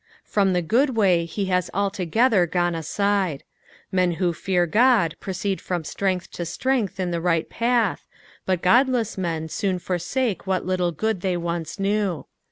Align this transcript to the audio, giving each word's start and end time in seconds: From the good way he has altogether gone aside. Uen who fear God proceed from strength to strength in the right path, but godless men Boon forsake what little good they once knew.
From 0.23 0.53
the 0.53 0.63
good 0.63 0.95
way 0.97 1.25
he 1.25 1.45
has 1.53 1.69
altogether 1.75 2.47
gone 2.47 2.73
aside. 2.73 3.43
Uen 3.93 4.15
who 4.15 4.33
fear 4.33 4.65
God 4.65 5.15
proceed 5.19 5.61
from 5.61 5.83
strength 5.83 6.31
to 6.31 6.43
strength 6.43 6.99
in 6.99 7.11
the 7.11 7.21
right 7.21 7.47
path, 7.51 8.07
but 8.43 8.63
godless 8.63 9.15
men 9.15 9.45
Boon 9.61 9.77
forsake 9.77 10.47
what 10.47 10.65
little 10.65 10.91
good 10.91 11.21
they 11.21 11.37
once 11.37 11.79
knew. 11.79 12.25